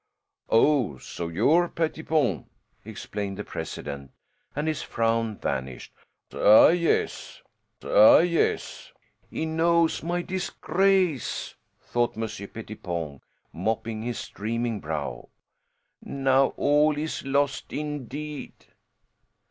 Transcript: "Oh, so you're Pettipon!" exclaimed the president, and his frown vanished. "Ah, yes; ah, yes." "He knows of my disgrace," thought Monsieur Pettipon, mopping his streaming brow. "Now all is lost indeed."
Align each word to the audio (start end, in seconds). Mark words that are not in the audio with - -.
"Oh, 0.49 0.97
so 0.97 1.27
you're 1.27 1.67
Pettipon!" 1.69 2.47
exclaimed 2.83 3.37
the 3.37 3.43
president, 3.43 4.09
and 4.55 4.67
his 4.67 4.81
frown 4.81 5.37
vanished. 5.37 5.93
"Ah, 6.33 6.69
yes; 6.69 7.43
ah, 7.83 8.17
yes." 8.17 8.93
"He 9.29 9.45
knows 9.45 9.99
of 9.99 10.05
my 10.07 10.23
disgrace," 10.23 11.53
thought 11.79 12.15
Monsieur 12.17 12.47
Pettipon, 12.47 13.21
mopping 13.53 14.01
his 14.01 14.17
streaming 14.17 14.79
brow. 14.79 15.29
"Now 16.01 16.47
all 16.57 16.97
is 16.97 17.23
lost 17.23 17.71
indeed." 17.71 18.53